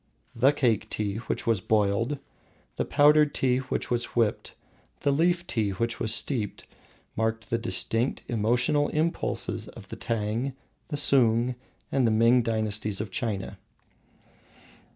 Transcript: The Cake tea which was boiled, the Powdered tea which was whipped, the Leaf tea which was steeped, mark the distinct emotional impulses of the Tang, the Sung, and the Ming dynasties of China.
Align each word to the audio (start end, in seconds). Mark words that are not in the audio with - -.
The 0.33 0.51
Cake 0.51 0.89
tea 0.89 1.17
which 1.27 1.45
was 1.45 1.61
boiled, 1.61 2.17
the 2.75 2.85
Powdered 2.85 3.35
tea 3.35 3.57
which 3.59 3.91
was 3.91 4.05
whipped, 4.15 4.55
the 5.01 5.11
Leaf 5.11 5.45
tea 5.45 5.69
which 5.73 5.99
was 5.99 6.11
steeped, 6.11 6.65
mark 7.15 7.41
the 7.41 7.59
distinct 7.59 8.23
emotional 8.27 8.89
impulses 8.89 9.67
of 9.67 9.89
the 9.89 9.95
Tang, 9.95 10.53
the 10.87 10.97
Sung, 10.97 11.53
and 11.91 12.07
the 12.07 12.11
Ming 12.11 12.41
dynasties 12.41 12.99
of 12.99 13.11
China. 13.11 13.59